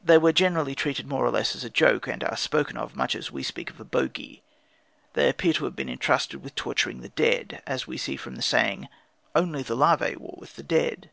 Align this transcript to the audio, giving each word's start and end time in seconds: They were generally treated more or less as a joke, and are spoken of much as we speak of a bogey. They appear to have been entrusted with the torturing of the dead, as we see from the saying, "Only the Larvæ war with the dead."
They 0.00 0.16
were 0.16 0.30
generally 0.32 0.76
treated 0.76 1.08
more 1.08 1.26
or 1.26 1.32
less 1.32 1.56
as 1.56 1.64
a 1.64 1.68
joke, 1.68 2.06
and 2.06 2.22
are 2.22 2.36
spoken 2.36 2.76
of 2.76 2.94
much 2.94 3.16
as 3.16 3.32
we 3.32 3.42
speak 3.42 3.68
of 3.68 3.80
a 3.80 3.84
bogey. 3.84 4.44
They 5.14 5.28
appear 5.28 5.54
to 5.54 5.64
have 5.64 5.74
been 5.74 5.88
entrusted 5.88 6.40
with 6.40 6.54
the 6.54 6.60
torturing 6.60 6.98
of 6.98 7.02
the 7.02 7.08
dead, 7.08 7.62
as 7.66 7.84
we 7.84 7.96
see 7.96 8.14
from 8.14 8.36
the 8.36 8.42
saying, 8.42 8.86
"Only 9.34 9.64
the 9.64 9.76
Larvæ 9.76 10.18
war 10.18 10.36
with 10.38 10.54
the 10.54 10.62
dead." 10.62 11.10